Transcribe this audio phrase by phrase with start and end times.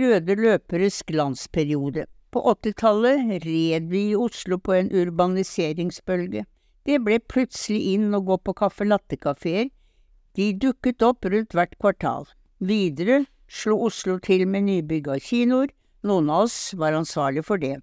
[0.00, 2.06] røde løperes glansperiode.
[2.30, 6.44] På 80-tallet red vi i Oslo på en urbaniseringsbølge.
[6.86, 9.68] Det ble plutselig inn å gå på caffè latte-kafeer.
[10.38, 12.28] De dukket opp rundt hvert kvartal.
[12.62, 15.72] Videre slo Oslo til med nybygga kinoer,
[16.06, 17.80] noen av oss var ansvarlig for det.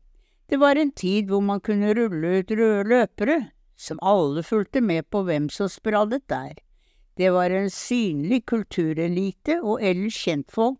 [0.47, 3.37] Det var en tid hvor man kunne rulle ut røde løpere,
[3.75, 6.55] som alle fulgte med på hvem som spradet der.
[7.17, 10.79] Det var en synlig kulturelite og ellers kjentfolk,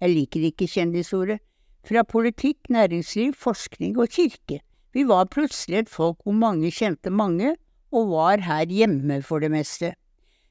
[0.00, 1.38] jeg liker ikke kjendisordet,
[1.86, 4.60] fra politikk, næringsliv, forskning og kirke.
[4.92, 7.54] Vi var plutselig et folk hvor mange kjente mange,
[7.92, 9.94] og var her hjemme for det meste.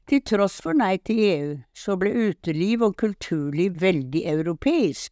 [0.08, 5.12] Til tross for nei til EU, så ble uteliv og kulturliv veldig europeisk.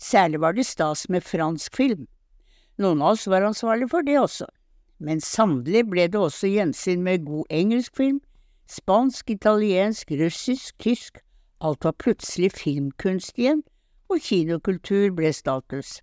[0.00, 2.06] Særlig var det stas med fransk film.
[2.80, 4.48] Noen av oss var ansvarlig for det også.
[4.98, 8.22] Men sannelig ble det også gjensyn med god engelsk film,
[8.66, 11.20] spansk, italiensk, russisk, tysk,
[11.62, 13.62] alt var plutselig filmkunst igjen,
[14.10, 16.00] og kinokultur ble status.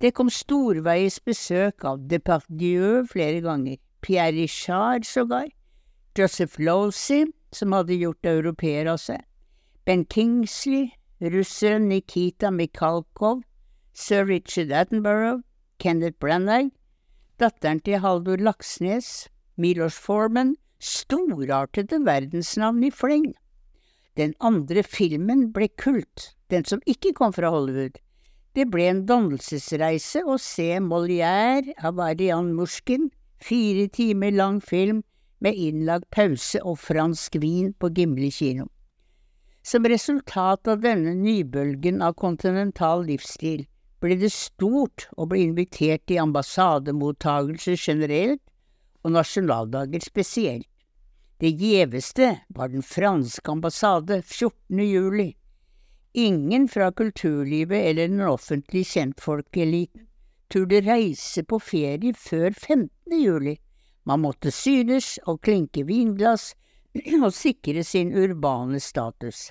[0.00, 5.48] Det kom storveies besøk av Depardieu flere ganger, Pierre Richard sågar,
[6.18, 9.22] Joseph Losey, som hadde gjort europeer av seg,
[9.86, 10.90] Ben Kingsley,
[11.20, 13.42] russeren Nikita Mikhalkov,
[13.94, 15.42] sir Richard Attenborough,
[15.78, 16.70] Kenneth Branagh,
[17.40, 23.32] datteren til Haldor Laksnes, Milos Forman, storartede verdensnavn i fleng.
[24.16, 27.98] Den andre filmen ble kult, den som ikke kom fra Hollywood.
[28.54, 33.08] Det ble en dannelsesreise å se Molière av Arian Mushkin,
[33.42, 35.02] fire timer lang film
[35.42, 38.68] med innlagt pause og fransk vin på Gimli kino.
[39.64, 43.64] Som resultat av denne nybølgen av kontinental livsstil
[44.04, 48.42] ble det stort å bli invitert til ambassademottagelser generelt
[49.02, 50.68] og nasjonaldager spesielt.
[51.40, 54.78] Det gjeveste var den franske ambassade 14.
[54.78, 55.36] juli.
[56.12, 60.06] Ingen fra kulturlivet eller den offentlige kjentfolkeeliten
[60.48, 62.90] turde reise på ferie før 15.
[63.18, 63.56] juli.
[64.06, 66.52] Man måtte synes og klinke vinglass
[67.24, 69.50] og sikre sin urbane status.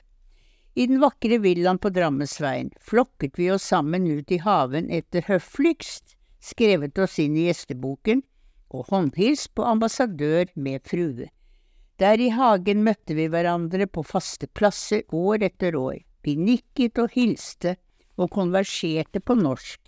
[0.75, 6.15] I den vakre villaen på Drammensveien flokket vi oss sammen ut i haven etter høfligst
[6.43, 8.23] skrevet oss inn i gjesteboken
[8.73, 11.27] og håndhils på ambassadør med frue.
[12.03, 16.01] Der i hagen møtte vi hverandre på faste plasser år etter år.
[16.23, 17.77] Vi nikket og hilste
[18.19, 19.79] og konverserte på norsk,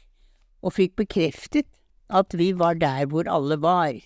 [0.63, 1.67] og fikk bekreftet
[2.07, 3.97] at vi var der hvor alle var.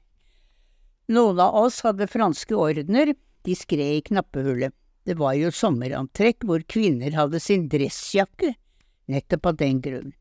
[1.10, 3.14] Noen av oss hadde franske ordener,
[3.46, 4.74] de skred i knappehullet.
[5.06, 8.56] Det var jo sommerantrekk hvor kvinner hadde sin dressjakke,
[9.10, 10.12] nettopp av den grunn.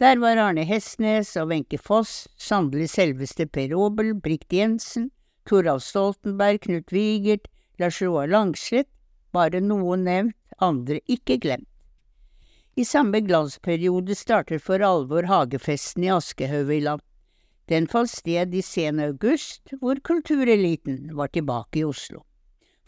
[0.00, 5.08] Der var Arne Hestnes og Wenche Foss, sannelig selveste Per Obel, Brikt Jensen,
[5.48, 7.48] Toralf Stoltenberg, Knut Wigert,
[7.78, 8.88] Lars Roar Langslett,
[9.32, 11.68] bare noen nevnt, andre ikke glemt.
[12.76, 16.98] I samme glansperiode startet for alvor hagefesten i Aschehoughvilla.
[17.68, 22.22] Den falt sted i sen august, hvor kultureliten var tilbake i Oslo.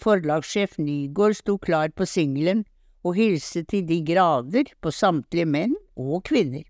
[0.00, 2.64] Forlagssjef Nygaard sto klar på singelen
[3.04, 6.64] og hilste til de grader på samtlige menn og kvinner.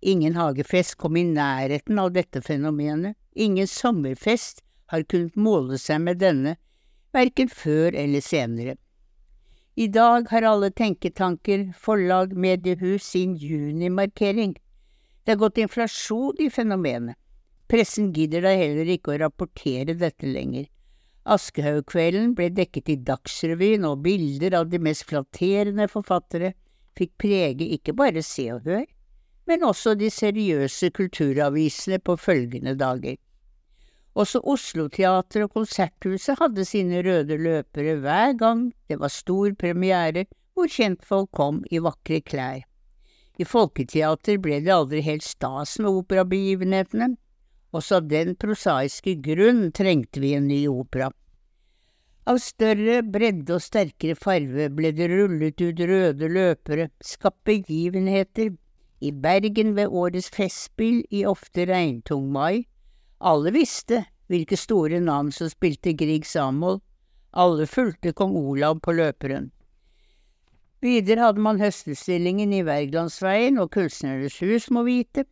[0.00, 6.20] Ingen hagefest kom i nærheten av dette fenomenet, ingen sommerfest har kunnet måle seg med
[6.22, 6.56] denne,
[7.14, 8.76] verken før eller senere.
[9.78, 14.56] I dag har alle tenketanker, forlag, mediehus sin junimarkering.
[15.24, 17.16] Det er gått inflasjon i fenomenet.
[17.70, 20.66] Pressen gidder da heller ikke å rapportere dette lenger.
[21.30, 26.54] Aschehougkvelden ble dekket i Dagsrevyen, og bilder av de mest flatterende forfattere
[26.98, 28.86] fikk prege ikke bare Se og Hør,
[29.46, 33.16] men også de seriøse kulturavisene på følgende dager.
[34.18, 40.26] Også Oslo Teater og Konserthuset hadde sine røde løpere hver gang det var stor premiere
[40.54, 42.64] hvor kjentfolk kom i vakre klær.
[43.40, 47.14] I Folketeater ble det aldri helt stas med operabegivenhetene,
[47.72, 51.08] også av den prosaiske grunn trengte vi en ny opera.
[52.28, 58.52] Av større bredde og sterkere farve ble det rullet ut røde løpere, skapt begivenheter,
[59.00, 62.66] i Bergen ved årets festspill i ofte regntung mai.
[63.20, 66.78] Alle visste hvilke store navn som spilte Grieg Samuel,
[67.36, 69.50] alle fulgte kong Olav på løperen.
[70.80, 75.26] Videre hadde man høstestillingen i Wergelandsveien og Kunstnernes hus, må vite.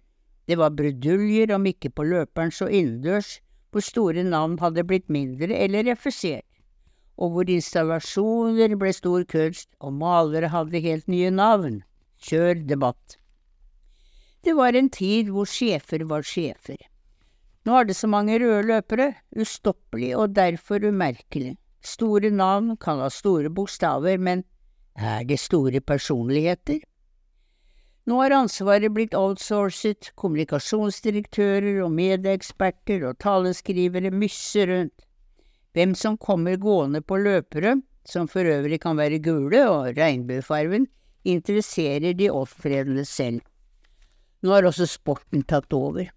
[0.44, 3.38] Det var bruduljer, om ikke på løperen så innendørs,
[3.73, 6.44] hvor store navn hadde blitt mindre eller refusert,
[7.17, 11.81] og hvor installasjoner ble stor kunst og malere hadde helt nye navn.
[12.20, 13.17] Kjør debatt.
[14.44, 16.76] Det var en tid hvor sjefer var sjefer.
[17.66, 21.56] Nå er det så mange røde løpere, ustoppelig og derfor umerkelig.
[21.84, 24.44] Store navn kan ha store bokstaver, men
[24.99, 26.81] er det store personligheter?
[28.08, 35.05] Nå har ansvaret blitt outsourcet, kommunikasjonsdirektører og medieeksperter og taleskrivere mysser rundt.
[35.76, 37.76] Hvem som kommer gående på løpere,
[38.08, 40.88] som for øvrig kan være gule og regnbuefarven,
[41.28, 43.43] interesserer de opptredende selv.
[44.43, 46.08] Nå har også sporten tatt over.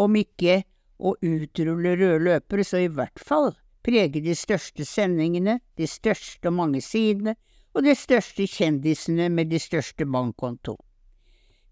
[0.00, 0.62] Om ikke
[1.00, 3.52] å utrulle røde løpere, så i hvert fall
[3.84, 7.36] prege de største sendingene, de største og mange sidene,
[7.74, 10.76] og de største kjendisene med de største bankkonto.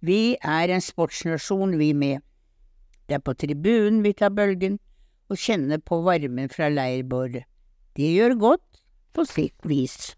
[0.01, 2.23] Vi er en sportsnasjon, vi med.
[3.09, 4.79] Det er på tribunen vi tar bølgen
[5.29, 7.49] og kjenner på varmen fra leirbålet.
[7.97, 10.15] Det gjør godt, på sitt vis.